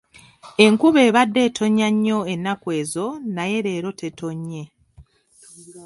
Enkuba 0.65 0.99
ebadde 1.09 1.39
etonnya 1.47 1.87
nnyo 1.93 2.19
ennaku 2.33 2.67
ezo 2.81 3.05
naye 3.35 3.57
leero 3.65 3.89
tetonnye. 3.99 4.63